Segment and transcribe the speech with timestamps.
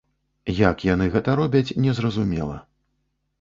[0.59, 2.57] Як яны гэта робяць, не зразумела.